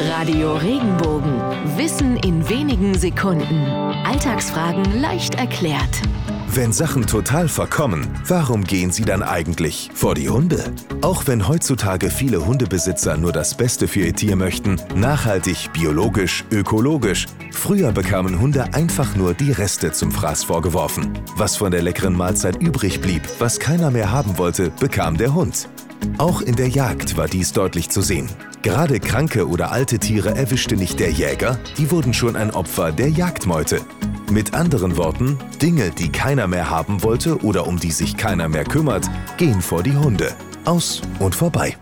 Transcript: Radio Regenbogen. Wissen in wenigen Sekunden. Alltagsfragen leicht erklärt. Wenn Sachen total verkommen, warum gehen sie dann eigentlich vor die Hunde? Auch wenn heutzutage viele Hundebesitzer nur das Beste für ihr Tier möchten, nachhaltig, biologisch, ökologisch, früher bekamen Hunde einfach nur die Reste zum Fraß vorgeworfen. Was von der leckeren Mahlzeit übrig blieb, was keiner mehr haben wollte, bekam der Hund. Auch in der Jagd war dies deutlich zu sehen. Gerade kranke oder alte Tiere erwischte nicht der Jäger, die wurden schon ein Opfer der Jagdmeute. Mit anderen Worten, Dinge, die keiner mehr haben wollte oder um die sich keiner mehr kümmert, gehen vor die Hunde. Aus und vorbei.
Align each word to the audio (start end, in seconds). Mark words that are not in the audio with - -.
Radio 0.00 0.54
Regenbogen. 0.54 1.40
Wissen 1.76 2.16
in 2.16 2.48
wenigen 2.48 2.94
Sekunden. 2.94 3.66
Alltagsfragen 4.04 5.00
leicht 5.00 5.34
erklärt. 5.34 6.00
Wenn 6.48 6.72
Sachen 6.72 7.06
total 7.06 7.48
verkommen, 7.48 8.08
warum 8.26 8.64
gehen 8.64 8.90
sie 8.90 9.04
dann 9.04 9.22
eigentlich 9.22 9.90
vor 9.94 10.14
die 10.14 10.28
Hunde? 10.28 10.72
Auch 11.02 11.26
wenn 11.26 11.48
heutzutage 11.48 12.10
viele 12.10 12.44
Hundebesitzer 12.44 13.16
nur 13.16 13.32
das 13.32 13.56
Beste 13.56 13.88
für 13.88 14.00
ihr 14.00 14.14
Tier 14.14 14.36
möchten, 14.36 14.80
nachhaltig, 14.94 15.72
biologisch, 15.72 16.44
ökologisch, 16.50 17.26
früher 17.50 17.92
bekamen 17.92 18.40
Hunde 18.40 18.74
einfach 18.74 19.16
nur 19.16 19.34
die 19.34 19.52
Reste 19.52 19.92
zum 19.92 20.10
Fraß 20.10 20.44
vorgeworfen. 20.44 21.18
Was 21.36 21.56
von 21.56 21.70
der 21.70 21.82
leckeren 21.82 22.16
Mahlzeit 22.16 22.60
übrig 22.62 23.00
blieb, 23.00 23.22
was 23.38 23.58
keiner 23.58 23.90
mehr 23.90 24.10
haben 24.10 24.36
wollte, 24.38 24.70
bekam 24.78 25.16
der 25.16 25.34
Hund. 25.34 25.68
Auch 26.18 26.40
in 26.40 26.56
der 26.56 26.68
Jagd 26.68 27.16
war 27.16 27.28
dies 27.28 27.52
deutlich 27.52 27.90
zu 27.90 28.00
sehen. 28.00 28.28
Gerade 28.62 29.00
kranke 29.00 29.48
oder 29.48 29.72
alte 29.72 29.98
Tiere 29.98 30.34
erwischte 30.36 30.76
nicht 30.76 31.00
der 31.00 31.10
Jäger, 31.10 31.58
die 31.78 31.90
wurden 31.90 32.14
schon 32.14 32.36
ein 32.36 32.50
Opfer 32.50 32.92
der 32.92 33.08
Jagdmeute. 33.08 33.80
Mit 34.30 34.54
anderen 34.54 34.96
Worten, 34.96 35.38
Dinge, 35.60 35.90
die 35.90 36.10
keiner 36.10 36.46
mehr 36.46 36.70
haben 36.70 37.02
wollte 37.02 37.42
oder 37.44 37.66
um 37.66 37.78
die 37.78 37.90
sich 37.90 38.16
keiner 38.16 38.48
mehr 38.48 38.64
kümmert, 38.64 39.10
gehen 39.36 39.60
vor 39.60 39.82
die 39.82 39.96
Hunde. 39.96 40.34
Aus 40.64 41.02
und 41.18 41.34
vorbei. 41.34 41.76